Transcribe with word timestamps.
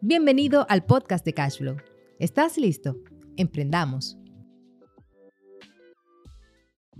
Bienvenido 0.00 0.64
al 0.68 0.84
podcast 0.84 1.24
de 1.24 1.34
Cashflow. 1.34 1.78
¿Estás 2.20 2.56
listo? 2.56 2.98
Emprendamos. 3.36 4.16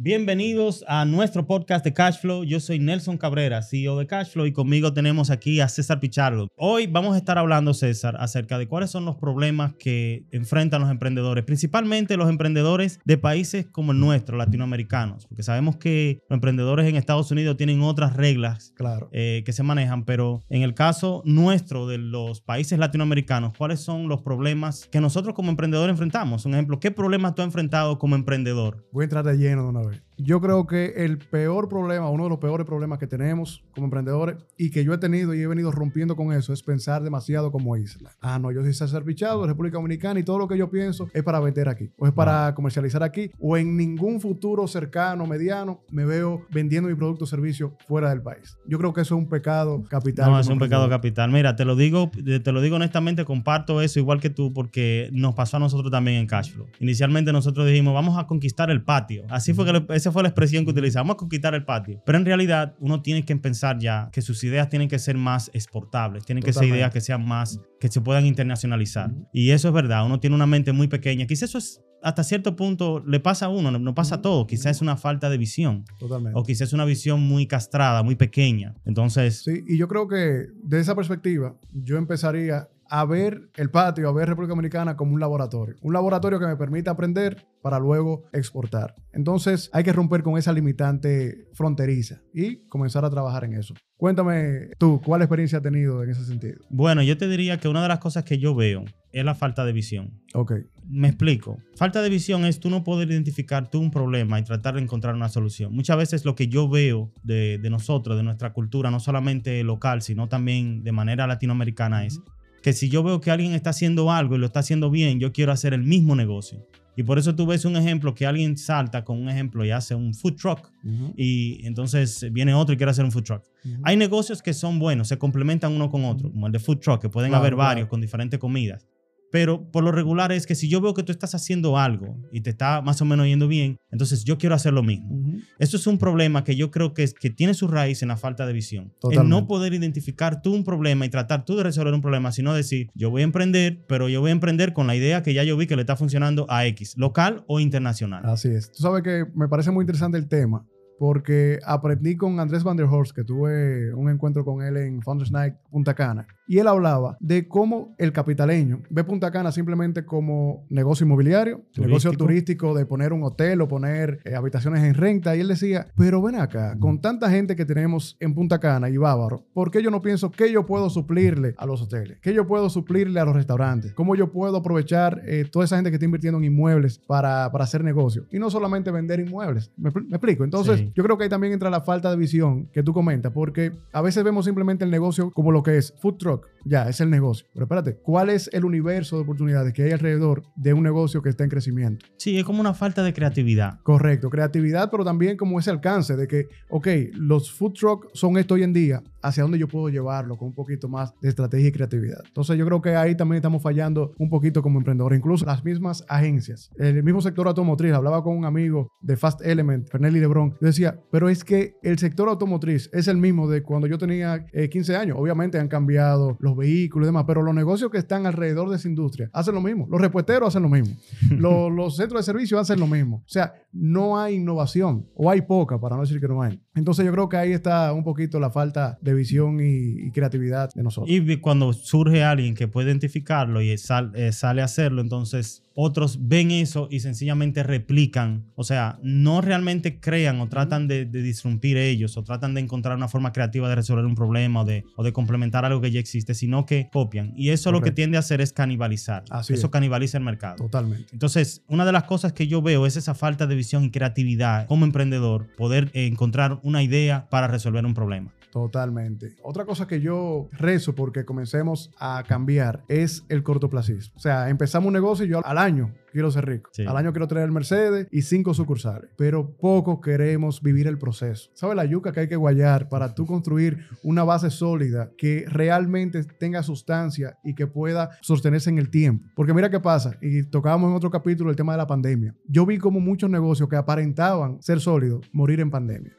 Bienvenidos 0.01 0.85
a 0.87 1.05
nuestro 1.05 1.45
podcast 1.45 1.85
de 1.85 1.93
Cashflow. 1.93 2.45
Yo 2.45 2.61
soy 2.61 2.79
Nelson 2.79 3.19
Cabrera, 3.19 3.63
CEO 3.65 3.99
de 3.99 4.07
Cashflow, 4.07 4.47
y 4.47 4.53
conmigo 4.53 4.93
tenemos 4.93 5.29
aquí 5.29 5.59
a 5.59 5.67
César 5.67 5.99
Pichardo. 5.99 6.47
Hoy 6.57 6.87
vamos 6.87 7.17
a 7.17 7.19
estar 7.19 7.37
hablando, 7.37 7.75
César, 7.75 8.15
acerca 8.21 8.59
de 8.59 8.69
cuáles 8.69 8.91
son 8.91 9.05
los 9.05 9.17
problemas 9.17 9.75
que 9.77 10.25
enfrentan 10.31 10.83
los 10.83 10.93
emprendedores, 10.93 11.43
principalmente 11.45 12.17
los 12.17 12.31
emprendedores 12.31 13.01
de 13.05 13.19
países 13.19 13.67
como 13.67 13.91
el 13.91 13.99
nuestro, 13.99 14.37
latinoamericanos, 14.37 15.27
porque 15.27 15.43
sabemos 15.43 15.79
que 15.79 16.21
los 16.31 16.37
emprendedores 16.37 16.87
en 16.87 16.95
Estados 16.95 17.33
Unidos 17.33 17.57
tienen 17.57 17.83
otras 17.83 18.15
reglas 18.15 18.73
Claro. 18.77 19.09
eh, 19.11 19.43
que 19.45 19.53
se 19.53 19.65
manejan, 19.65 20.05
pero 20.05 20.45
en 20.49 20.63
el 20.63 20.75
caso 20.75 21.23
nuestro 21.25 21.89
de 21.89 21.99
los 21.99 22.41
países 22.41 22.79
latinoamericanos, 22.79 23.53
¿cuáles 23.59 23.81
son 23.81 24.07
los 24.07 24.23
problemas 24.23 24.87
que 24.93 25.01
nosotros 25.01 25.35
como 25.35 25.51
emprendedores 25.51 25.91
enfrentamos? 25.91 26.47
Un 26.47 26.55
ejemplo, 26.55 26.79
¿qué 26.79 26.93
problemas 26.93 27.35
tú 27.35 27.43
has 27.43 27.47
enfrentado 27.47 27.99
como 27.99 28.15
emprendedor? 28.15 28.87
Voy 28.93 29.03
a 29.03 29.07
entrar 29.07 29.25
de 29.25 29.37
lleno 29.37 29.65
de 29.65 29.69
una 29.71 29.81
vez. 29.81 29.88
story. 29.93 30.08
Yo 30.21 30.41
creo 30.41 30.67
que 30.67 30.95
el 31.05 31.19
peor 31.19 31.69
problema, 31.69 32.11
uno 32.11 32.25
de 32.25 32.31
los 32.31 32.39
peores 32.39 32.67
problemas 32.67 32.99
que 32.99 33.07
tenemos 33.07 33.63
como 33.73 33.85
emprendedores 33.87 34.37
y 34.57 34.71
que 34.71 34.85
yo 34.85 34.93
he 34.93 34.99
tenido 34.99 35.33
y 35.33 35.41
he 35.41 35.47
venido 35.47 35.71
rompiendo 35.71 36.17
con 36.17 36.33
eso 36.33 36.53
es 36.53 36.63
pensar 36.63 37.03
demasiado 37.05 37.53
como 37.53 37.77
isla. 37.77 38.11
Ah, 38.21 38.39
no, 38.39 38.51
yo 38.51 38.63
soy 38.63 38.75
César 38.75 39.05
Pichado 39.05 39.43
de 39.43 39.47
República 39.49 39.77
Dominicana 39.79 40.19
y 40.19 40.25
todo 40.25 40.39
lo 40.39 40.49
que 40.49 40.59
yo 40.59 40.71
pienso 40.71 41.09
es 41.15 41.23
para 41.23 41.39
vender 41.39 41.69
aquí 41.69 41.91
o 41.99 42.07
es 42.07 42.13
para 42.13 42.55
comercializar 42.55 43.03
aquí 43.05 43.31
o 43.39 43.57
en 43.57 43.77
ningún 43.77 44.21
futuro 44.21 44.67
cercano, 44.67 45.25
mediano, 45.27 45.83
me 45.91 46.05
veo 46.05 46.43
vendiendo 46.51 46.89
mi 46.89 46.97
producto 46.97 47.25
o 47.25 47.27
servicio 47.29 47.77
fuera 47.87 48.11
del 48.11 48.21
país. 48.23 48.57
Yo 48.67 48.79
creo 48.79 48.93
que 48.93 49.03
eso 49.03 49.15
es 49.15 49.21
un 49.21 49.29
pecado 49.29 49.85
capital. 49.89 50.31
No, 50.31 50.41
es 50.41 50.49
un 50.49 50.59
pecado 50.59 50.89
capital. 50.89 51.31
Mira, 51.31 51.55
te 51.55 51.65
lo 51.65 51.77
digo, 51.77 52.11
te 52.43 52.53
lo 52.53 52.61
digo 52.61 52.75
honestamente, 52.77 53.25
comparto 53.25 53.81
eso 53.83 54.01
igual 54.01 54.21
que 54.21 54.31
tú, 54.31 54.53
porque 54.53 55.09
nos 55.13 55.35
pasó 55.37 55.59
a 55.59 55.61
nosotros 55.61 55.93
también 55.93 56.17
en 56.19 56.27
Cashflow. 56.27 56.67
Inicialmente 56.81 57.33
nosotros 57.33 57.67
dijimos, 57.69 57.95
vamos 57.95 58.19
a 58.19 58.27
conquistar 58.27 58.69
el 58.71 58.83
patio. 58.83 59.25
Así 59.29 59.55
fue 59.55 59.65
que 59.65 59.73
le- 59.75 60.08
esa 60.09 60.13
fue 60.13 60.23
la 60.23 60.31
expresión 60.31 60.65
que 60.65 60.71
utilizamos, 60.71 61.09
vamos 61.09 61.15
a 61.15 61.19
conquistar 61.19 61.55
el 61.55 61.65
patio. 61.65 62.03
Pero 62.05 62.19
en 62.19 62.25
realidad, 62.25 62.75
uno 62.81 63.03
tiene 63.03 63.25
que 63.25 63.37
pensar 63.37 63.79
ya 63.79 64.09
que 64.11 64.23
sus 64.23 64.43
ideas 64.43 64.69
tienen 64.69 64.89
que 64.89 64.99
ser 64.99 65.17
más 65.17 65.51
exportables, 65.53 66.25
tienen 66.25 66.43
que 66.43 66.53
ser 66.53 66.61
Totalmente. 66.61 66.79
ideas 66.79 66.93
que 66.93 67.01
sean 67.01 67.27
más, 67.27 67.61
que 67.79 67.89
se 67.89 68.01
puedan 68.01 68.25
internacionalizar. 68.27 69.13
Y 69.33 69.51
eso 69.51 69.69
es 69.69 69.75
verdad, 69.75 70.07
uno 70.07 70.19
tiene 70.19 70.35
una 70.35 70.47
mente 70.47 70.73
muy 70.73 70.89
pequeña. 70.89 71.27
Quizás 71.27 71.51
eso 71.51 71.59
es 71.59 71.83
hasta 72.03 72.23
cierto 72.23 72.55
punto 72.55 73.03
le 73.05 73.21
pasa 73.21 73.47
a 73.47 73.49
uno, 73.49 73.71
no, 73.71 73.95
pasa 73.95 74.17
a 74.17 74.23
todo. 74.23 74.47
Quizás 74.47 74.77
es 74.77 74.83
una 74.83 74.97
falta 74.97 75.29
de 75.31 75.37
visión. 75.37 75.85
Totalmente. 75.99 76.39
O 76.39 76.45
quizás 76.45 76.69
es 76.69 76.73
una 76.73 76.85
visión 76.85 77.21
muy 77.21 77.47
castrada, 77.47 78.03
muy 78.03 78.15
pequeña. 78.15 78.75
Entonces, 78.85 79.43
Sí, 79.43 79.65
y 79.67 79.77
yo 79.77 79.89
creo 79.89 80.07
que 80.09 80.47
de 80.63 80.81
esa 80.81 80.95
perspectiva, 80.95 81.57
yo 81.73 81.97
empezaría 81.97 82.69
a 82.89 83.05
ver 83.05 83.51
el 83.57 83.71
patio, 83.71 84.09
a 84.09 84.13
ver 84.13 84.29
República 84.29 84.53
Dominicana 84.53 84.97
como 84.97 85.15
un 85.15 85.21
laboratorio. 85.21 85.77
Un 85.83 85.93
laboratorio 85.93 86.39
que 86.39 86.47
me 86.47 86.57
permita 86.57 86.93
aprender 86.93 87.47
para 87.63 87.79
luego 87.79 88.25
exportar. 88.33 88.95
Entonces 89.13 89.71
hay 89.73 89.85
que 89.85 89.93
romper 89.93 90.23
con 90.23 90.39
esa 90.39 90.53
limitante 90.53 91.49
fronteriza 91.53 92.21
y 92.33 92.67
comenzar 92.69 93.05
a 93.05 93.11
trabajar 93.11 93.45
en 93.45 93.55
eso. 93.55 93.75
Cuéntame 93.97 94.71
tú, 94.79 95.01
¿cuál 95.05 95.23
experiencia 95.23 95.59
has 95.59 95.63
tenido 95.63 96.03
en 96.05 96.11
ese 96.11 96.25
sentido? 96.25 96.59
Bueno, 96.71 97.03
yo 97.03 97.19
te 97.19 97.29
diría 97.29 97.59
que 97.59 97.69
una 97.69 97.83
de 97.83 97.89
las 97.89 97.99
cosas 97.99 98.25
que 98.25 98.39
yo 98.39 98.55
veo 98.55 98.85
es 99.13 99.25
la 99.25 99.35
falta 99.35 99.65
de 99.65 99.73
visión. 99.73 100.21
Ok, 100.35 100.53
Me 100.87 101.09
explico. 101.09 101.59
Falta 101.75 102.01
de 102.01 102.09
visión 102.09 102.45
es 102.45 102.61
tú 102.61 102.71
no 102.71 102.85
poder 102.85 103.11
identificar 103.11 103.71
tú 103.71 103.81
un 103.81 103.91
problema 103.91 104.39
y 104.39 104.45
tratar 104.45 104.75
de 104.75 104.83
encontrar 104.83 105.15
una 105.15 105.29
solución. 105.29 105.75
Muchas 105.75 105.97
veces 105.97 106.25
lo 106.25 106.35
que 106.35 106.49
yo 106.49 106.69
veo 106.69 107.13
de, 107.23 107.59
de 107.59 107.71
nosotros, 107.71 108.17
de 108.17 108.23
nuestra 108.23 108.53
cultura, 108.53 108.91
no 108.91 109.01
solamente 109.01 109.63
local, 109.65 110.03
sino 110.03 110.29
también 110.29 110.85
de 110.85 110.93
manera 110.93 111.27
latinoamericana, 111.27 112.07
es 112.07 112.21
que 112.69 112.75
si 112.75 112.91
yo 112.91 113.03
veo 113.03 113.19
que 113.23 113.31
alguien 113.31 113.55
está 113.55 113.71
haciendo 113.71 114.11
algo 114.13 114.35
y 114.37 114.39
lo 114.39 114.45
está 114.45 114.61
haciendo 114.61 114.91
bien, 114.91 115.19
yo 115.21 115.33
quiero 115.33 115.53
hacer 115.53 115.73
el 115.73 115.83
mismo 115.85 116.15
negocio. 116.15 116.67
Y 116.99 117.03
por 117.03 117.19
eso 117.19 117.35
tú 117.35 117.47
ves 117.47 117.65
un 117.65 117.77
ejemplo 117.77 118.15
que 118.15 118.27
alguien 118.27 118.59
salta 118.59 119.05
con 119.05 119.19
un 119.19 119.31
ejemplo 119.31 119.65
y 119.65 119.71
hace 119.71 119.95
un 119.95 120.13
food 120.13 120.35
truck 120.35 120.71
y 121.17 121.65
entonces 121.67 122.27
viene 122.31 122.53
otro 122.53 122.75
y 122.75 122.77
quiere 122.77 122.91
hacer 122.91 123.07
un 123.07 123.11
food 123.13 123.23
truck. 123.23 123.43
Hay 123.85 123.97
negocios 123.97 124.43
que 124.43 124.53
son 124.53 124.79
buenos, 124.79 125.09
se 125.09 125.17
complementan 125.17 125.73
uno 125.73 125.91
con 125.91 126.05
otro, 126.05 126.31
como 126.31 126.47
el 126.47 126.53
de 126.53 126.59
food 126.59 126.79
truck, 126.81 127.01
que 127.01 127.09
pueden 127.09 127.31
Claro, 127.31 127.41
haber 127.43 127.55
claro. 127.55 127.69
varios 127.69 127.89
con 127.89 128.03
diferentes 128.03 128.39
comidas. 128.39 128.87
Pero 129.31 129.71
por 129.71 129.85
lo 129.85 129.93
regular 129.93 130.33
es 130.33 130.47
que 130.47 130.55
si 130.55 130.69
yo 130.69 130.81
veo 130.81 130.95
que 130.95 131.03
tú 131.03 131.13
estás 131.13 131.35
haciendo 131.35 131.79
algo 131.79 132.17
y 132.33 132.41
te 132.41 132.51
está 132.51 132.81
más 132.81 133.01
o 133.03 133.05
menos 133.05 133.27
yendo 133.27 133.49
bien, 133.49 133.77
entonces 133.91 134.25
yo 134.25 134.39
quiero 134.39 134.55
hacer 134.55 134.73
lo 134.73 134.83
mismo. 134.83 135.15
Ujú. 135.15 135.39
Esto 135.59 135.77
es 135.77 135.87
un 135.87 135.99
problema 135.99 136.45
que 136.45 136.57
yo 136.57 136.71
creo 136.71 136.95
que, 136.95 137.03
es, 137.03 137.15
que 137.15 137.31
tiene 137.31 137.55
su 137.55 137.69
raíz 137.69 138.03
en 138.03 138.09
la 138.09 138.17
falta 138.17 138.47
de 138.47 138.53
visión. 138.53 138.93
Totalmente. 139.01 139.31
no 139.31 139.47
poder 139.47 139.75
identificar 139.75 140.41
tú 140.43 140.55
un 140.55 140.65
problema 140.65 141.05
y 141.05 141.09
tratar 141.09 141.45
tú 141.45 141.57
de 141.57 141.63
resolver 141.63 141.93
un 141.93 142.01
problema, 142.01 142.33
sino 142.33 142.55
decir, 142.55 142.91
yo 142.95 143.11
voy 143.11 143.23
a 143.23 143.25
emprender, 143.25 143.85
pero 143.87 144.09
yo 144.09 144.21
voy 144.21 144.31
a 144.31 144.33
emprender 144.33 144.73
con 144.73 144.87
la 144.87 144.97
idea 144.97 145.23
que 145.23 145.35
ya 145.35 145.45
yo 145.45 145.57
vi 145.57 145.67
que 145.67 145.77
le 145.77 145.83
está 145.83 145.97
funcionando 145.97 146.47
a 146.49 146.67
X, 146.67 146.95
local 146.97 147.45
o 147.47 147.61
internacional. 147.61 148.23
Así 148.25 148.49
es. 148.49 148.71
Tú 148.73 148.83
sabes 148.83 149.03
que 149.03 149.27
me 149.35 149.49
parece 149.49 149.71
muy 149.71 149.83
interesante 149.83 150.19
el 150.19 150.29
tema 150.29 150.67
porque 150.99 151.61
aprendí 151.65 152.17
con 152.17 152.41
Andrés 152.41 152.65
Van 152.65 152.77
der 152.77 152.87
Horst, 152.87 153.15
que 153.15 153.25
tuve 153.25 153.95
un 153.95 154.11
encuentro 154.11 154.45
con 154.45 154.63
él 154.63 154.77
en 154.77 155.01
Founders 155.03 155.31
Night 155.31 155.55
Punta 155.71 155.95
Cana, 155.95 156.27
y 156.49 156.59
él 156.59 156.67
hablaba 156.67 157.17
de 157.21 157.47
cómo 157.47 157.95
el 157.99 158.13
capitaleño 158.13 158.81
ve 158.91 159.05
Punta 159.05 159.31
Cana 159.31 159.53
simplemente 159.53 160.05
como 160.05 160.65
negocio 160.71 161.05
inmobiliario, 161.07 161.63
negocio 161.77 162.11
turístico 162.13 162.75
de 162.75 162.87
poner 162.87 163.13
un 163.13 163.23
hotel 163.23 163.61
o 163.61 163.69
poner 163.69 164.21
eh, 164.25 164.35
habitaciones 164.35 164.83
en 164.83 164.95
renta, 164.95 165.37
y 165.37 165.41
él 165.41 165.49
decía, 165.49 165.87
pero 165.97 166.21
ven 166.23 166.37
acá, 166.37 166.77
con 166.81 167.01
tanta 167.01 167.31
gente 167.31 167.55
que 167.55 167.65
tenemos 167.65 168.17
en 168.21 168.35
Punta 168.35 168.59
Cana 168.59 168.89
y 168.89 168.97
Bávaro, 168.97 169.45
¿por 169.53 169.71
qué 169.71 169.83
yo 169.83 169.91
no 169.91 170.01
pienso 170.03 170.31
que 170.31 170.51
yo 170.51 170.65
puedo 170.67 170.89
suplirle 170.91 171.55
a 171.59 171.67
los 171.67 171.83
hoteles? 171.83 172.19
¿Qué 172.21 172.33
yo 172.35 172.47
puedo 172.47 172.71
suplirle 172.71 173.21
a 173.21 173.25
los 173.25 173.35
restaurantes? 173.37 173.93
¿Cómo 173.93 174.17
yo 174.17 174.33
puedo 174.33 174.57
aprovechar 174.57 175.21
eh, 175.27 175.45
toda 175.51 175.65
esa 175.67 175.77
gente 175.77 175.91
que 175.91 175.97
está 175.97 176.05
invirtiendo 176.07 176.39
en 176.39 176.45
inmuebles 176.45 176.99
para, 176.99 177.51
para 177.53 177.65
hacer 177.65 177.85
negocio? 177.85 178.25
Y 178.31 178.39
no 178.39 178.51
solamente 178.51 178.91
vender 178.91 179.21
inmuebles. 179.21 179.71
¿Me, 179.77 179.91
me 179.91 180.17
explico? 180.17 180.45
Entonces, 180.45 180.79
Sí. 180.79 180.93
yo 180.95 181.03
creo 181.03 181.19
que 181.19 181.25
ahí 181.25 181.31
también 181.31 181.53
entra 181.53 181.71
la 181.71 181.81
falta 181.81 182.11
de 182.11 182.17
visión 182.17 182.67
que 182.73 182.83
tú 182.83 182.93
comentas, 182.93 183.33
porque 183.33 183.73
a 183.93 184.01
veces 184.01 184.23
vemos 184.25 184.45
simplemente 184.45 184.85
el 184.85 184.91
negocio 184.91 185.31
como 185.33 185.51
lo 185.53 185.63
que 185.63 185.77
es 185.77 185.95
food 186.01 186.17
truck. 186.17 186.38
Ya, 186.65 186.89
es 186.89 187.01
el 187.01 187.11
negocio. 187.11 187.47
Pero 187.53 187.65
espérate, 187.65 187.97
¿cuál 187.97 188.31
es 188.31 188.51
el 188.53 188.65
universo 188.65 189.17
de 189.17 189.23
oportunidades 189.23 189.73
que 189.73 189.85
hay 189.85 189.93
alrededor 189.93 190.43
de 190.57 190.73
un 190.73 190.83
negocio 190.83 191.23
que 191.23 191.31
está 191.31 191.45
en 191.45 191.51
crecimiento? 191.51 192.07
Sí, 192.19 192.39
es 192.39 192.45
como 192.45 192.61
una 192.61 192.75
falta 192.75 193.03
de 193.03 193.13
creatividad. 193.13 193.81
Correcto, 193.83 194.29
creatividad, 194.29 194.91
pero 194.91 195.05
también 195.05 195.37
como 195.37 195.59
ese 195.59 195.71
alcance 195.71 196.17
de 196.17 196.29
que, 196.29 196.49
ok, 196.69 196.89
los 197.15 197.51
food 197.51 197.73
truck 197.73 198.09
son 198.13 198.37
esto 198.37 198.55
hoy 198.55 198.65
en 198.65 198.73
día, 198.73 199.03
hacia 199.23 199.43
dónde 199.43 199.59
yo 199.59 199.69
puedo 199.69 199.89
llevarlo 199.89 200.37
con 200.37 200.49
un 200.49 200.55
poquito 200.55 200.89
más 200.89 201.13
de 201.21 201.29
estrategia 201.29 201.69
y 201.69 201.73
creatividad. 201.73 202.21
Entonces 202.27 202.57
yo 202.57 202.65
creo 202.67 202.83
que 202.83 202.97
ahí 202.97 203.17
también 203.17 203.37
estamos 203.37 203.63
fallando 203.63 204.13
un 204.19 204.31
poquito 204.31 204.63
como 204.63 204.79
emprendedores, 204.79 205.19
incluso 205.19 205.45
las 205.45 205.65
mismas 205.65 206.05
agencias. 206.09 206.71
El 206.77 207.03
mismo 207.03 207.21
sector 207.21 207.47
automotriz, 207.47 207.93
hablaba 207.93 208.23
con 208.23 208.37
un 208.37 208.45
amigo 208.45 208.93
de 209.01 209.17
Fast 209.17 209.45
Element, 209.45 209.89
Fernelli 209.89 210.21
Lebron, 210.21 210.51
yo 210.61 210.67
decía, 210.67 211.01
pero 211.11 211.29
es 211.29 211.45
que 211.45 211.77
el 211.83 211.99
sector 211.99 212.29
automotriz 212.29 212.91
es 212.93 213.09
el 213.09 213.17
mismo 213.17 213.49
de 213.49 213.63
cuando 213.63 213.87
yo 213.87 213.99
tenía 213.99 214.47
eh, 214.53 214.69
15 214.69 214.97
años. 214.97 215.17
Obviamente 215.19 215.59
han 215.59 215.69
cambiado 215.69 216.37
los 216.41 216.57
vehículos 216.57 217.07
y 217.07 217.09
demás, 217.09 217.25
pero 217.27 217.43
los 217.43 217.55
negocios 217.55 217.91
que 217.91 217.99
están 217.99 218.27
alrededor 218.27 218.71
de 218.71 218.77
esa 218.77 218.89
industria 218.89 219.31
hacen 219.33 219.55
lo 219.55 219.61
mismo. 219.61 219.87
Los 219.91 220.01
repuesteros 220.01 220.49
hacen 220.49 220.63
lo 220.63 220.69
mismo. 220.69 220.97
los, 221.31 221.73
los 221.73 221.97
centros 221.97 222.21
de 222.21 222.33
servicio 222.33 222.59
hacen 222.59 222.81
lo 222.81 222.87
mismo. 222.87 223.17
O 223.17 223.29
sea, 223.29 223.55
no 223.73 224.19
hay 224.19 224.37
innovación 224.37 225.07
o 225.15 225.31
hay 225.31 225.43
poca, 225.43 225.79
para 225.79 225.97
no 225.97 226.03
decir 226.03 226.21
que 226.21 226.29
no 226.29 226.43
hay. 226.43 226.61
Entonces 226.75 227.05
yo 227.05 227.13
creo 227.13 227.29
que 227.29 227.37
ahí 227.37 227.53
está 227.53 227.93
un 227.93 228.05
poquito 228.05 228.39
la 228.41 228.51
falta 228.51 228.99
de 229.01 229.08
visión 229.15 229.61
y, 229.61 230.07
y 230.07 230.11
creatividad 230.11 230.71
de 230.75 230.83
nosotros. 230.83 231.11
Y 231.15 231.37
cuando 231.37 231.73
surge 231.73 232.23
alguien 232.25 232.55
que 232.55 232.69
puede 232.69 232.89
identificarlo 232.89 233.61
y 233.63 233.77
sal- 233.79 234.13
eh, 234.15 234.33
sale 234.33 234.63
a 234.63 234.65
hacerlo, 234.67 235.01
entonces 235.01 235.63
otros 235.81 236.19
ven 236.29 236.51
eso 236.51 236.89
y 236.91 236.99
sencillamente 237.01 237.63
replican. 237.63 238.47
O 238.57 238.65
sea, 238.65 238.99
no 239.03 239.41
realmente 239.41 240.01
crean 240.01 240.41
o 240.41 240.49
tratan 240.49 240.89
de, 240.89 241.05
de 241.05 241.23
disrumpir 241.23 241.77
ellos 241.77 242.17
o 242.17 242.25
tratan 242.25 242.55
de 242.55 242.61
encontrar 242.61 242.97
una 242.97 243.07
forma 243.07 243.33
creativa 243.33 243.69
de 243.69 243.77
resolver 243.77 244.05
un 244.05 244.17
problema 244.17 244.63
o 244.63 244.65
de, 244.65 244.85
o 244.97 245.05
de 245.05 245.13
complementar 245.13 245.65
algo 245.65 245.81
que 245.81 245.93
ya 245.93 246.01
existe, 246.01 246.35
sino 246.35 246.67
que 246.67 246.89
copian. 246.93 247.33
Y 247.37 247.51
eso 247.51 247.71
lo 247.71 247.81
que 247.81 247.93
tiende 247.93 248.17
a 248.17 248.21
hacer 248.21 248.41
es 248.41 248.53
canibalizar. 248.53 249.23
Así 249.31 249.53
eso 249.55 249.67
es. 249.67 249.73
canibaliza 249.73 250.19
el 250.19 250.25
mercado. 250.25 250.57
Totalmente. 250.57 251.11
Entonces, 251.13 251.63
una 251.69 251.85
de 251.87 251.93
las 251.93 252.05
cosas 252.05 252.33
que 252.33 252.49
yo 252.49 252.61
veo 252.61 252.85
es 252.85 252.97
esa 252.97 253.15
falta 253.15 253.47
de 253.47 253.55
visión 253.55 253.85
y 253.85 253.91
creatividad 253.93 254.67
como 254.67 254.85
emprendedor, 254.85 255.47
poder 255.57 255.91
eh, 255.93 256.07
encontrar 256.07 256.59
una 256.65 256.83
idea 256.83 257.29
para 257.31 257.47
resolver 257.47 257.87
un 257.87 257.95
problema. 257.95 258.33
Totalmente. 258.51 259.37
Otra 259.43 259.65
cosa 259.65 259.87
que 259.87 260.01
yo 260.01 260.49
rezo 260.53 260.95
porque 260.95 261.25
comencemos 261.25 261.91
a 261.99 262.23
cambiar 262.27 262.85
es 262.89 263.25
el 263.29 263.43
cortoplacismo. 263.43 264.15
O 264.17 264.21
sea, 264.21 264.49
empezamos 264.49 264.89
un 264.89 264.95
negocio 264.95 265.25
y 265.25 265.29
yo 265.29 265.45
al 265.45 265.59
año 265.59 265.93
quiero 266.13 266.31
ser 266.31 266.47
rico. 266.47 266.71
Sí. 266.73 266.85
Al 266.87 266.97
año 266.97 267.13
quiero 267.13 267.29
traer 267.29 267.47
el 267.47 267.53
Mercedes 267.53 268.07
y 268.11 268.23
cinco 268.23 268.55
sucursales. 268.55 269.11
Pero 269.17 269.51
poco 269.57 270.01
queremos 270.01 270.63
vivir 270.63 270.87
el 270.87 270.99
proceso. 270.99 271.51
¿Sabes 271.55 271.77
la 271.77 271.85
yuca 271.85 272.13
que 272.13 272.21
hay 272.21 272.29
que 272.29 272.37
guayar 272.37 272.89
para 272.89 273.15
tú 273.15 273.27
construir 273.27 273.87
una 274.03 274.25
base 274.25 274.51
sólida 274.51 275.11
que 275.17 275.45
realmente 275.49 276.25
tenga 276.25 276.63
sustancia 276.63 277.39
y 277.45 277.55
que 277.55 277.67
pueda 277.67 278.11
sostenerse 278.21 278.71
en 278.71 278.79
el 278.79 278.91
tiempo? 278.91 279.27
Porque 279.35 279.55
mira 279.55 279.71
qué 279.71 279.81
pasa, 279.81 280.17
y 280.21 280.43
tocábamos 280.45 280.91
en 280.91 280.97
otro 280.97 281.11
capítulo 281.11 281.51
el 281.51 281.57
tema 281.57 281.73
de 281.73 281.79
la 281.79 281.87
pandemia. 281.87 282.35
Yo 282.47 282.67
vi 282.67 282.79
como 282.79 283.01
muchos 283.01 283.31
negocios 283.31 283.69
que 283.69 283.77
aparentaban 283.77 284.61
ser 284.63 284.81
sólidos 284.81 285.29
morir 285.33 285.61
en 285.61 285.71
pandemia. 285.71 286.13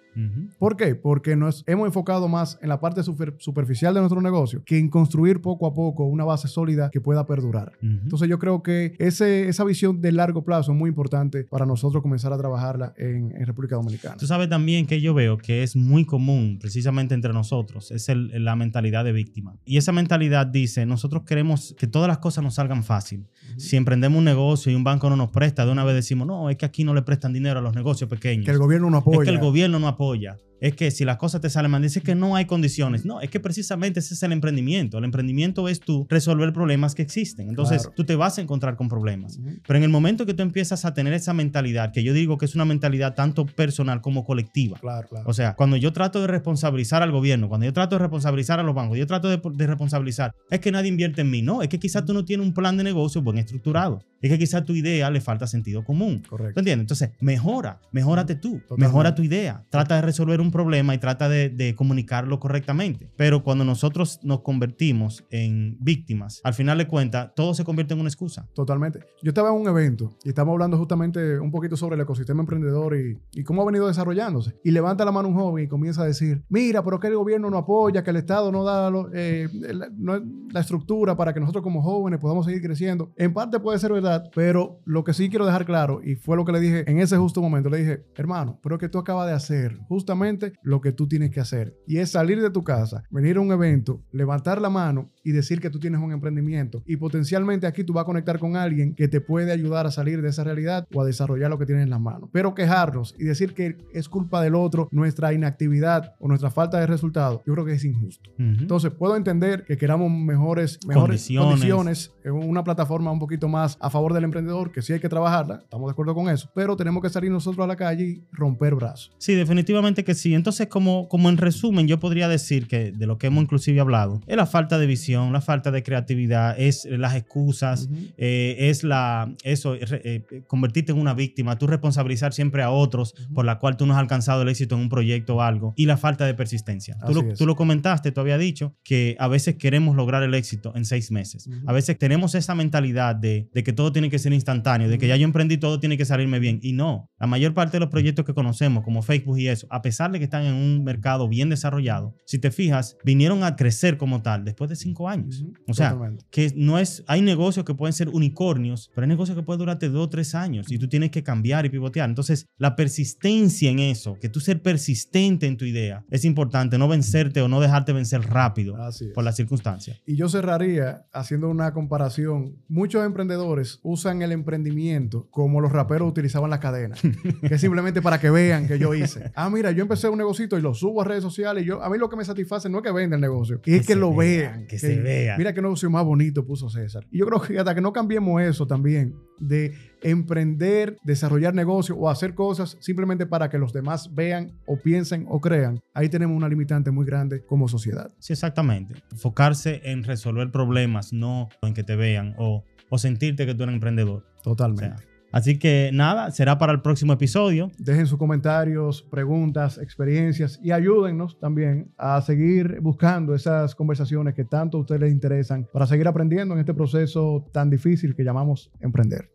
¿Por 0.57 0.75
qué? 0.77 0.95
Porque 0.95 1.35
nos 1.35 1.63
hemos 1.67 1.87
enfocado 1.87 2.27
más 2.27 2.57
en 2.61 2.69
la 2.69 2.79
parte 2.79 3.03
super- 3.03 3.35
superficial 3.39 3.93
de 3.93 3.99
nuestro 4.01 4.21
negocio 4.21 4.63
que 4.65 4.77
en 4.77 4.89
construir 4.89 5.41
poco 5.41 5.67
a 5.67 5.73
poco 5.73 6.05
una 6.05 6.25
base 6.25 6.47
sólida 6.47 6.89
que 6.91 7.01
pueda 7.01 7.25
perdurar. 7.25 7.73
Entonces 7.81 8.27
yo 8.27 8.39
creo 8.39 8.61
que 8.63 8.95
ese, 8.99 9.47
esa 9.47 9.63
visión 9.63 10.01
de 10.01 10.11
largo 10.11 10.43
plazo 10.43 10.71
es 10.71 10.77
muy 10.77 10.89
importante 10.89 11.43
para 11.45 11.65
nosotros 11.65 12.01
comenzar 12.01 12.33
a 12.33 12.37
trabajarla 12.37 12.93
en, 12.97 13.33
en 13.35 13.45
República 13.45 13.75
Dominicana. 13.75 14.15
Tú 14.17 14.27
sabes 14.27 14.49
también 14.49 14.85
que 14.87 15.01
yo 15.01 15.13
veo 15.13 15.37
que 15.37 15.63
es 15.63 15.75
muy 15.75 16.05
común 16.05 16.57
precisamente 16.59 17.13
entre 17.15 17.33
nosotros, 17.33 17.91
es 17.91 18.09
el- 18.09 18.43
la 18.43 18.55
mentalidad 18.55 19.03
de 19.05 19.11
víctima. 19.11 19.55
Y 19.65 19.77
esa 19.77 19.91
mentalidad 19.91 20.47
dice, 20.47 20.85
nosotros 20.85 21.23
queremos 21.23 21.75
que 21.77 21.87
todas 21.87 22.07
las 22.07 22.17
cosas 22.19 22.43
nos 22.43 22.55
salgan 22.55 22.83
fácil. 22.83 23.25
Si 23.57 23.75
emprendemos 23.77 24.17
un 24.19 24.25
negocio 24.25 24.71
y 24.71 24.75
un 24.75 24.83
banco 24.83 25.09
no 25.09 25.15
nos 25.15 25.31
presta, 25.31 25.65
de 25.65 25.71
una 25.71 25.83
vez 25.83 25.95
decimos, 25.95 26.27
no, 26.27 26.49
es 26.49 26.57
que 26.57 26.65
aquí 26.65 26.83
no 26.83 26.93
le 26.93 27.01
prestan 27.01 27.33
dinero 27.33 27.59
a 27.59 27.61
los 27.61 27.75
negocios 27.75 28.09
pequeños. 28.09 28.45
Que 28.45 28.51
el 28.51 28.57
gobierno 28.57 28.89
no 28.89 28.97
apoya. 28.97 29.19
Es 29.21 29.25
que 29.25 29.35
el 29.35 29.39
gobierno 29.39 29.79
no 29.79 29.87
apoya 29.87 30.08
joya. 30.15 30.48
Es 30.61 30.75
que 30.75 30.91
si 30.91 31.05
las 31.05 31.17
cosas 31.17 31.41
te 31.41 31.49
salen 31.49 31.71
mal, 31.71 31.81
dice 31.81 32.01
que 32.01 32.15
no 32.15 32.35
hay 32.35 32.45
condiciones. 32.45 33.05
No, 33.05 33.21
es 33.21 33.29
que 33.29 33.39
precisamente 33.39 33.99
ese 33.99 34.13
es 34.13 34.23
el 34.23 34.31
emprendimiento. 34.31 34.97
El 34.97 35.05
emprendimiento 35.05 35.67
es 35.69 35.79
tú 35.79 36.05
resolver 36.09 36.51
problemas 36.53 36.95
que 36.95 37.01
existen. 37.01 37.49
Entonces, 37.49 37.83
Claro. 37.83 37.93
tú 37.95 38.03
te 38.03 38.15
vas 38.15 38.37
a 38.37 38.41
encontrar 38.41 38.75
con 38.75 38.89
problemas. 38.89 39.39
Pero 39.65 39.77
en 39.77 39.83
el 39.83 39.89
momento 39.89 40.25
que 40.25 40.33
tú 40.33 40.43
empiezas 40.43 40.85
a 40.85 40.93
tener 40.93 41.13
esa 41.13 41.33
mentalidad, 41.33 41.91
que 41.93 42.03
yo 42.03 42.13
digo 42.13 42.37
que 42.37 42.45
es 42.45 42.55
una 42.55 42.65
mentalidad 42.65 43.15
tanto 43.15 43.45
personal 43.45 44.01
como 44.01 44.23
colectiva. 44.25 44.77
Claro, 44.79 45.07
claro. 45.07 45.25
O 45.29 45.33
sea, 45.33 45.55
cuando 45.55 45.77
yo 45.77 45.93
trato 45.93 46.21
de 46.21 46.27
responsabilizar 46.27 47.01
al 47.03 47.11
gobierno, 47.11 47.47
cuando 47.49 47.65
yo 47.65 47.73
trato 47.73 47.95
de 47.95 47.99
responsabilizar 47.99 48.59
a 48.59 48.63
los 48.63 48.75
bancos, 48.75 48.97
yo 48.97 49.07
trato 49.07 49.29
de, 49.29 49.39
de 49.53 49.67
responsabilizar, 49.67 50.33
es 50.49 50.59
que 50.59 50.71
nadie 50.71 50.89
invierte 50.89 51.21
en 51.21 51.29
mí. 51.29 51.41
No, 51.41 51.61
es 51.61 51.69
que 51.69 51.79
quizás 51.79 52.05
tú 52.05 52.13
no 52.13 52.25
tienes 52.25 52.45
un 52.45 52.53
plan 52.53 52.75
de 52.77 52.83
negocio 52.83 53.21
bien 53.21 53.37
estructurado. 53.37 54.03
Es 54.21 54.29
que 54.29 54.37
quizás 54.37 54.65
tu 54.65 54.73
idea 54.73 55.09
le 55.09 55.21
falta 55.21 55.47
sentido 55.47 55.83
común. 55.85 56.21
¿Tú 56.21 56.31
Correcto. 56.31 56.59
entiendes? 56.59 56.83
Entonces, 56.83 57.11
mejora, 57.21 57.79
mejórate 57.91 58.35
tú, 58.35 58.59
Totalmente. 58.59 58.75
mejora 58.87 59.15
tu 59.15 59.23
idea, 59.23 59.63
trata 59.69 59.95
de 59.95 60.01
resolver 60.01 60.41
un 60.41 60.48
problema 60.51 60.93
y 60.93 60.97
trata 60.97 61.29
de, 61.29 61.75
comunicarlo 61.75 62.39
correctamente. 62.39 63.11
Pero 63.15 63.43
cuando 63.43 63.63
nosotros 63.63 64.19
nos 64.23 64.41
convertimos 64.41 65.23
en 65.29 65.77
víctimas, 65.79 66.41
al 66.43 66.53
final 66.53 66.77
de 66.77 66.87
cuentas, 66.87 67.31
todo 67.35 67.53
se 67.53 67.63
convierte 67.63 67.93
en 67.93 67.99
una 67.99 68.09
excusa. 68.09 68.47
Totalmente. 68.53 68.99
Yo 69.21 69.29
estaba 69.29 69.49
en 69.49 69.55
un 69.55 69.67
evento 69.67 70.17
y 70.23 70.29
estamos 70.29 70.53
hablando 70.53 70.77
justamente 70.77 71.39
un 71.39 71.51
poquito 71.51 71.77
sobre 71.77 71.95
el 71.95 72.01
ecosistema 72.01 72.41
emprendedor 72.41 72.95
y, 72.97 73.43
cómo 73.43 73.61
ha 73.61 73.65
venido 73.65 73.87
desarrollándose. 73.87 74.53
Y 74.63 74.71
levanta 74.71 75.05
la 75.05 75.11
mano 75.11 75.29
un 75.29 75.35
joven 75.35 75.65
y 75.65 75.67
comienza 75.67 76.03
a 76.03 76.05
decir, 76.05 76.43
mira, 76.49 76.83
pero 76.83 76.99
que 76.99 77.07
el 77.07 77.15
gobierno 77.15 77.49
no 77.49 77.57
apoya, 77.57 78.03
que 78.03 78.09
el 78.09 78.17
Estado 78.17 78.51
no 78.51 78.63
da 78.63 78.89
lo- 78.89 79.09
eh, 79.13 79.47
la, 79.53 80.21
la 80.51 80.59
estructura 80.59 81.15
para 81.15 81.33
que 81.33 81.39
nosotros 81.39 81.63
como 81.63 81.81
jóvenes 81.81 82.19
podamos 82.19 82.45
seguir 82.45 82.61
creciendo. 82.61 83.11
En 83.15 83.33
parte 83.33 83.59
puede 83.59 83.79
ser 83.79 83.91
verdad, 83.93 84.29
pero 84.35 84.79
lo 84.85 85.03
que 85.03 85.13
sí 85.13 85.29
quiero 85.29 85.45
dejar 85.45 85.65
claro, 85.65 86.01
y 86.03 86.15
fue 86.15 86.35
lo 86.35 86.45
que 86.45 86.51
le 86.51 86.59
dije 86.59 86.89
en 86.89 86.99
ese 86.99 87.17
justo 87.17 87.41
momento, 87.41 87.69
le 87.69 87.77
dije, 87.77 88.05
hermano, 88.15 88.59
pero 88.61 88.77
que 88.77 88.89
tú 88.89 88.97
acabas 88.99 89.27
de 89.27 89.33
hacer 89.33 89.77
justamente 89.87 90.38
lo 90.63 90.81
que 90.81 90.91
tú 90.91 91.07
tienes 91.07 91.31
que 91.31 91.39
hacer. 91.39 91.75
Y 91.87 91.97
es 91.97 92.11
salir 92.11 92.41
de 92.41 92.49
tu 92.49 92.63
casa, 92.63 93.03
venir 93.09 93.37
a 93.37 93.41
un 93.41 93.51
evento, 93.51 94.03
levantar 94.11 94.61
la 94.61 94.69
mano 94.69 95.11
y 95.29 95.31
decir 95.31 95.59
que 95.61 95.69
tú 95.69 95.79
tienes 95.79 96.01
un 96.01 96.11
emprendimiento. 96.11 96.81
Y 96.87 96.97
potencialmente 96.97 97.67
aquí 97.67 97.83
tú 97.83 97.93
vas 97.93 98.01
a 98.01 98.05
conectar 98.05 98.39
con 98.39 98.55
alguien 98.55 98.95
que 98.95 99.07
te 99.07 99.21
puede 99.21 99.51
ayudar 99.51 99.85
a 99.85 99.91
salir 99.91 100.23
de 100.23 100.29
esa 100.29 100.43
realidad 100.43 100.87
o 100.91 101.01
a 101.01 101.05
desarrollar 101.05 101.51
lo 101.51 101.59
que 101.59 101.67
tienes 101.67 101.83
en 101.83 101.91
las 101.91 102.01
manos. 102.01 102.29
Pero 102.31 102.55
quejarnos 102.55 103.13
y 103.19 103.25
decir 103.25 103.53
que 103.53 103.77
es 103.93 104.09
culpa 104.09 104.41
del 104.41 104.55
otro 104.55 104.87
nuestra 104.91 105.31
inactividad 105.33 106.15
o 106.19 106.27
nuestra 106.27 106.49
falta 106.49 106.79
de 106.79 106.87
resultados, 106.87 107.41
yo 107.45 107.53
creo 107.53 107.65
que 107.65 107.73
es 107.73 107.85
injusto. 107.85 108.31
Entonces, 108.39 108.91
puedo 108.91 109.15
entender 109.15 109.65
que 109.65 109.77
queramos 109.77 110.11
mejores, 110.11 110.79
mejores 110.87 111.27
Condiciones. 111.27 111.49
condiciones. 111.49 112.11
en 112.23 112.33
una 112.33 112.63
plataforma 112.63 113.11
un 113.11 113.19
poquito 113.19 113.47
más 113.47 113.77
a 113.79 113.89
favor 113.91 114.13
del 114.13 114.23
emprendedor, 114.23 114.71
que 114.71 114.81
sí 114.81 114.93
hay 114.93 114.99
que 114.99 115.09
trabajarla, 115.09 115.59
estamos 115.63 115.87
de 115.87 115.91
acuerdo 115.91 116.15
con 116.15 116.27
eso, 116.29 116.49
pero 116.55 116.75
tenemos 116.75 117.03
que 117.03 117.09
salir 117.09 117.29
nosotros 117.29 117.63
a 117.63 117.67
la 117.67 117.75
calle 117.75 118.03
y 118.05 118.23
romper 118.31 118.73
brazos. 118.75 119.11
Sí, 119.19 119.35
definitivamente 119.35 120.03
que 120.03 120.15
sí. 120.15 120.33
Entonces, 120.33 120.67
como, 120.67 121.07
como 121.07 121.29
en 121.29 121.37
resumen, 121.37 121.87
yo 121.87 121.99
podría 121.99 122.27
decir 122.27 122.67
que 122.67 122.91
de 122.91 123.05
lo 123.05 123.17
que 123.17 123.27
hemos 123.27 123.43
inclusive 123.43 123.79
hablado, 123.79 124.21
es 124.27 124.35
la 124.37 124.45
falta 124.45 124.77
de 124.77 124.85
visión, 124.87 125.18
la 125.31 125.41
falta 125.41 125.71
de 125.71 125.83
creatividad, 125.83 126.59
es 126.59 126.85
las 126.89 127.15
excusas, 127.15 127.87
Ujú. 127.91 127.95
eh, 128.17 128.55
es 128.69 128.83
la 128.83 129.33
eso, 129.43 129.75
eh, 129.75 130.23
convertirte 130.47 130.91
en 130.91 130.99
una 130.99 131.13
víctima, 131.13 131.57
tú 131.57 131.67
responsabilizar 131.67 132.33
siempre 132.33 132.63
a 132.63 132.71
otros 132.71 133.13
Ujú. 133.25 133.33
por 133.35 133.45
la 133.45 133.59
cual 133.59 133.77
tú 133.77 133.85
no 133.85 133.93
has 133.93 133.99
alcanzado 133.99 134.41
el 134.41 134.49
éxito 134.49 134.75
en 134.75 134.81
un 134.81 134.89
proyecto 134.89 135.35
o 135.37 135.41
algo, 135.41 135.73
y 135.75 135.85
la 135.85 135.97
falta 135.97 136.25
de 136.25 136.33
persistencia. 136.33 136.97
Tú 137.05 137.13
lo, 137.13 137.33
tú 137.33 137.45
lo 137.45 137.55
comentaste, 137.55 138.11
tú 138.11 138.21
habías 138.21 138.39
dicho 138.39 138.75
que 138.83 139.15
a 139.19 139.27
veces 139.27 139.55
queremos 139.55 139.95
lograr 139.95 140.23
el 140.23 140.33
éxito 140.33 140.73
en 140.75 140.85
seis 140.85 141.11
meses. 141.11 141.47
Ujú. 141.47 141.57
A 141.69 141.73
veces 141.73 141.97
tenemos 141.97 142.35
esa 142.35 142.55
mentalidad 142.55 143.15
de, 143.15 143.49
de 143.53 143.63
que 143.63 143.73
todo 143.73 143.91
tiene 143.91 144.09
que 144.09 144.19
ser 144.19 144.33
instantáneo, 144.33 144.89
de 144.89 144.97
que 144.97 145.07
ya 145.07 145.15
yo 145.15 145.23
emprendí, 145.25 145.57
todo 145.57 145.79
tiene 145.79 145.97
que 145.97 146.05
salirme 146.05 146.39
bien. 146.39 146.59
Y 146.61 146.73
no, 146.73 147.09
la 147.19 147.27
mayor 147.27 147.53
parte 147.53 147.77
de 147.77 147.79
los 147.81 147.89
proyectos 147.89 148.25
que 148.25 148.33
conocemos, 148.33 148.83
como 148.83 149.01
Facebook 149.01 149.39
y 149.39 149.47
eso, 149.47 149.67
a 149.69 149.81
pesar 149.81 150.11
de 150.11 150.19
que 150.19 150.25
están 150.25 150.43
en 150.45 150.53
un 150.53 150.83
mercado 150.83 151.27
bien 151.29 151.49
desarrollado, 151.49 152.15
si 152.25 152.39
te 152.39 152.51
fijas, 152.51 152.97
vinieron 153.05 153.43
a 153.43 153.55
crecer 153.55 153.97
como 153.97 154.21
tal 154.21 154.43
después 154.43 154.69
de 154.69 154.75
cinco 154.75 154.98
años. 155.07 155.45
O 155.67 155.73
sea, 155.73 155.91
Totalmente. 155.91 156.25
que 156.31 156.51
no 156.55 156.79
es, 156.79 157.03
hay 157.07 157.21
negocios 157.21 157.65
que 157.65 157.73
pueden 157.73 157.93
ser 157.93 158.09
unicornios, 158.09 158.91
pero 158.93 159.05
hay 159.05 159.09
negocios 159.09 159.37
que 159.37 159.43
pueden 159.43 159.59
durarte 159.59 159.87
dos 159.89 160.07
o 160.07 160.09
tres 160.09 160.35
años 160.35 160.71
y 160.71 160.77
tú 160.77 160.89
tienes 160.89 161.11
que 161.11 161.23
cambiar 161.23 161.65
y 161.65 161.69
pivotear. 161.69 162.09
Entonces, 162.09 162.47
la 162.57 162.75
persistencia 162.75 163.69
en 163.69 163.79
eso, 163.79 164.17
que 164.19 164.29
tú 164.29 164.39
ser 164.39 164.61
persistente 164.61 165.47
en 165.47 165.57
tu 165.57 165.65
idea, 165.65 166.03
es 166.09 166.25
importante, 166.25 166.77
no 166.77 166.87
vencerte 166.87 167.41
o 167.41 167.47
no 167.47 167.61
dejarte 167.61 167.93
vencer 167.93 168.21
rápido 168.21 168.75
por 169.13 169.23
las 169.23 169.35
circunstancias. 169.35 170.01
Y 170.05 170.15
yo 170.15 170.27
cerraría 170.29 171.05
haciendo 171.13 171.49
una 171.49 171.73
comparación. 171.73 172.57
Muchos 172.67 173.05
emprendedores 173.05 173.79
usan 173.83 174.21
el 174.21 174.31
emprendimiento 174.31 175.27
como 175.31 175.61
los 175.61 175.71
raperos 175.71 176.09
utilizaban 176.09 176.49
la 176.49 176.59
cadena, 176.59 176.95
que 177.47 177.55
es 177.55 177.61
simplemente 177.61 178.01
para 178.01 178.19
que 178.19 178.29
vean 178.29 178.67
que 178.67 178.79
yo 178.79 178.93
hice. 178.93 179.31
Ah, 179.35 179.49
mira, 179.49 179.71
yo 179.71 179.83
empecé 179.83 180.09
un 180.09 180.17
negocito 180.17 180.57
y 180.57 180.61
lo 180.61 180.73
subo 180.73 181.01
a 181.01 181.05
redes 181.05 181.23
sociales 181.23 181.63
y 181.63 181.67
yo, 181.67 181.83
a 181.83 181.89
mí 181.89 181.97
lo 181.97 182.09
que 182.09 182.15
me 182.15 182.25
satisface 182.25 182.69
no 182.69 182.79
es 182.79 182.83
que 182.83 182.91
venda 182.91 183.15
el 183.15 183.21
negocio, 183.21 183.57
es 183.57 183.61
que, 183.61 183.81
Que 183.81 183.95
lo 183.95 184.15
vea, 184.15 184.51
vean. 184.51 184.67
que 184.67 184.79
se 184.95 185.01
vea. 185.01 185.37
Mira 185.37 185.53
qué 185.53 185.61
negocio 185.61 185.89
más 185.89 186.03
bonito 186.03 186.45
puso 186.45 186.69
César. 186.69 187.05
Y 187.11 187.19
yo 187.19 187.25
creo 187.25 187.41
que 187.41 187.57
hasta 187.57 187.75
que 187.75 187.81
no 187.81 187.93
cambiemos 187.93 188.41
eso 188.41 188.67
también, 188.67 189.15
de 189.39 189.73
emprender, 190.01 190.97
desarrollar 191.03 191.53
negocios 191.53 191.97
o 191.99 192.09
hacer 192.09 192.33
cosas 192.35 192.77
simplemente 192.79 193.25
para 193.25 193.49
que 193.49 193.57
los 193.57 193.73
demás 193.73 194.13
vean 194.13 194.51
o 194.65 194.77
piensen 194.77 195.25
o 195.29 195.39
crean, 195.39 195.79
ahí 195.93 196.09
tenemos 196.09 196.35
una 196.35 196.49
limitante 196.49 196.91
muy 196.91 197.05
grande 197.05 197.43
como 197.45 197.67
sociedad. 197.67 198.11
Sí, 198.19 198.33
exactamente. 198.33 198.95
Enfocarse 199.11 199.81
en 199.83 200.03
resolver 200.03 200.51
problemas, 200.51 201.13
no 201.13 201.49
en 201.61 201.73
que 201.73 201.83
te 201.83 201.95
vean 201.95 202.35
o, 202.37 202.63
o 202.89 202.97
sentirte 202.97 203.45
que 203.45 203.55
tú 203.55 203.63
eres 203.63 203.75
emprendedor. 203.75 204.25
O 204.39 204.41
Totalmente. 204.41 204.97
sea, 204.97 205.08
así 205.31 205.59
que 205.59 205.91
nada, 205.93 206.31
será 206.31 206.57
para 206.57 206.71
el 206.71 206.81
próximo 206.81 207.13
episodio. 207.13 207.71
Dejen 207.77 208.07
sus 208.07 208.17
comentarios, 208.17 209.01
preguntas, 209.01 209.77
experiencias 209.77 210.59
y 210.63 210.71
ayúdennos 210.71 211.39
también 211.39 211.91
a 211.97 212.21
seguir 212.21 212.79
buscando 212.81 213.35
esas 213.35 213.75
conversaciones 213.75 214.33
que 214.33 214.45
tanto 214.45 214.77
a 214.77 214.81
ustedes 214.81 215.01
les 215.01 215.11
interesan 215.11 215.67
para 215.71 215.87
seguir 215.87 216.07
aprendiendo 216.07 216.53
en 216.53 216.61
este 216.61 216.73
proceso 216.73 217.45
tan 217.51 217.69
difícil 217.69 218.15
que 218.15 218.23
llamamos 218.23 218.71
emprender. 218.79 219.29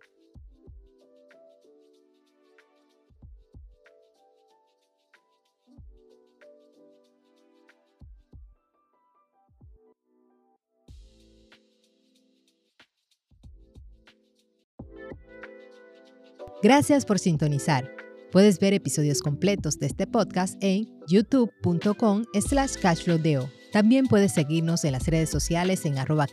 Gracias 16.65 17.05
por 17.05 17.19
sintonizar. 17.19 17.93
Puedes 18.33 18.59
ver 18.59 18.73
episodios 18.73 19.21
completos 19.21 19.79
de 19.79 19.85
este 19.85 20.07
podcast 20.07 20.57
en 20.63 20.89
youtube.com 21.07 22.25
slash 22.41 22.77
cashflowdeo. 22.81 23.51
También 23.71 24.07
puedes 24.07 24.33
seguirnos 24.33 24.83
en 24.85 24.93
las 24.93 25.07
redes 25.07 25.29
sociales 25.29 25.85
en 25.85 25.99
arroba. 25.99 26.27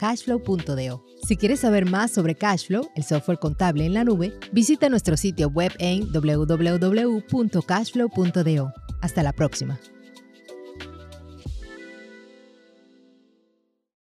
Si 1.28 1.36
quieres 1.36 1.60
saber 1.60 1.86
más 1.86 2.12
sobre 2.12 2.36
Cashflow, 2.36 2.90
el 2.96 3.04
software 3.04 3.40
contable 3.40 3.86
en 3.86 3.94
la 3.94 4.06
nube, 4.06 4.32
visita 4.54 4.88
nuestro 4.88 5.18
sitio 5.18 5.50
web 5.50 5.74
en 5.80 6.10
www.cashflow.deo. 6.14 8.74
Hasta 9.02 9.24
la 9.24 9.34
próxima. 9.34 9.78